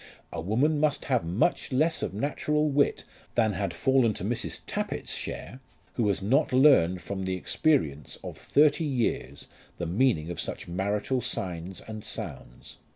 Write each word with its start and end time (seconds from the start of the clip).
A 0.33 0.41
woman 0.41 0.79
must 0.79 1.05
have 1.05 1.23
much 1.23 1.71
less 1.71 2.01
of 2.01 2.11
natural 2.11 2.69
wit 2.69 3.03
than 3.35 3.53
had 3.53 3.71
fallen 3.71 4.15
to 4.15 4.23
Mrs. 4.25 4.61
Tappitt's 4.65 5.13
share, 5.13 5.59
who 5.93 6.07
has 6.07 6.23
not 6.23 6.51
learned 6.51 7.03
from 7.03 7.25
the 7.25 7.35
experience 7.35 8.17
of 8.23 8.35
thirty 8.35 8.83
years 8.83 9.47
the 9.77 9.85
meaning 9.85 10.31
of 10.31 10.39
such 10.41 10.67
marital 10.67 11.21
signs 11.21 11.81
and 11.81 12.03
sounds. 12.03 12.77